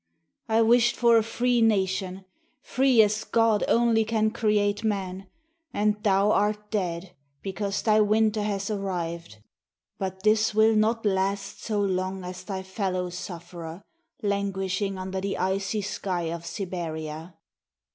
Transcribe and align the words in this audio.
I 0.49 0.63
wished 0.63 0.95
for 0.95 1.15
a 1.17 1.21
free 1.23 1.61
nation— 1.61 2.25
free 2.63 3.03
as 3.03 3.23
God 3.23 3.63
only 3.67 4.03
can 4.03 4.31
create 4.31 4.83
man— 4.83 5.27
and 5.75 6.01
thou 6.01 6.31
art 6.31 6.71
dead, 6.71 7.11
because 7.43 7.83
thy 7.83 7.99
winter 8.01 8.41
has 8.41 8.71
ar 8.71 8.79
rived; 8.79 9.43
but 9.99 10.23
this 10.23 10.55
will 10.55 10.75
not 10.75 11.05
last 11.05 11.61
so 11.63 11.79
long 11.79 12.23
as 12.23 12.43
thy 12.43 12.63
fellow 12.63 13.11
sufferer, 13.11 13.83
languishing 14.23 14.97
under 14.97 15.21
the 15.21 15.37
icy 15.37 15.83
sky 15.83 16.31
of 16.33 16.47
Siberia. 16.47 17.35